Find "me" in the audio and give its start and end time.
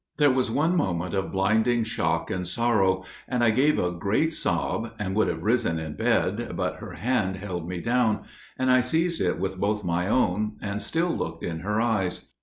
7.69-7.81